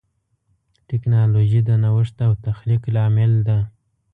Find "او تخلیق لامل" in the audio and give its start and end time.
2.27-3.33